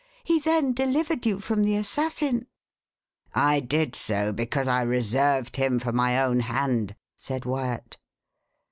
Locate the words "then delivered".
0.39-1.27